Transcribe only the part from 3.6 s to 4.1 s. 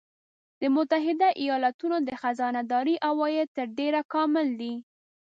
ډېره